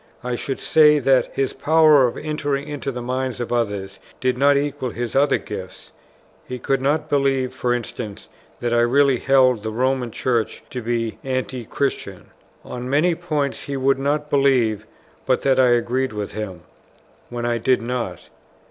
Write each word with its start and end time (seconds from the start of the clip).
I 0.23 0.33
should 0.35 0.59
say 0.59 0.97
that 0.97 1.29
his 1.31 1.53
power 1.53 2.07
of 2.07 2.17
entering 2.17 2.67
into 2.67 2.91
the 2.91 3.03
minds 3.03 3.39
of 3.39 3.53
others 3.53 3.99
did 4.19 4.35
not 4.35 4.57
equal 4.57 4.89
his 4.89 5.15
other 5.15 5.37
gifts; 5.37 5.91
he 6.43 6.57
could 6.57 6.81
not 6.81 7.07
believe, 7.07 7.53
for 7.53 7.71
instance, 7.71 8.27
that 8.61 8.73
I 8.73 8.81
really 8.81 9.19
held 9.19 9.61
the 9.61 9.69
Roman 9.69 10.09
Church 10.09 10.63
to 10.71 10.81
be 10.81 11.19
Anti 11.23 11.65
christian. 11.65 12.31
On 12.65 12.89
many 12.89 13.13
points 13.13 13.65
he 13.65 13.77
would 13.77 13.99
not 13.99 14.31
believe 14.31 14.87
but 15.27 15.43
that 15.43 15.59
I 15.59 15.67
agreed 15.69 16.13
with 16.13 16.31
him, 16.31 16.61
when 17.29 17.45
I 17.45 17.59
did 17.59 17.79
not. 17.83 18.27